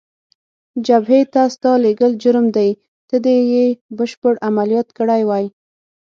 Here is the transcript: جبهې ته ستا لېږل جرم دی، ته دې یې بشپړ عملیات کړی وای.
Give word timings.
جبهې 0.85 1.21
ته 1.33 1.41
ستا 1.53 1.71
لېږل 1.83 2.11
جرم 2.21 2.45
دی، 2.55 2.69
ته 3.09 3.15
دې 3.25 3.37
یې 3.53 3.65
بشپړ 3.97 4.33
عملیات 4.47 4.87
کړی 4.97 5.21
وای. 5.29 5.45